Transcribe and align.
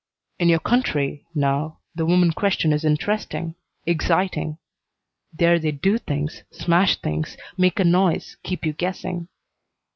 "In 0.39 0.49
your 0.49 0.57
country, 0.59 1.27
now, 1.35 1.77
the 1.93 2.07
woman 2.07 2.31
question 2.31 2.73
is 2.73 2.83
interesting, 2.83 3.53
exciting. 3.85 4.57
There 5.31 5.59
they 5.59 5.71
do 5.73 5.99
things, 5.99 6.41
smash 6.49 6.99
things, 6.99 7.37
make 7.55 7.79
a 7.79 7.83
noise, 7.83 8.35
keep 8.41 8.65
you 8.65 8.73
guessing. 8.73 9.27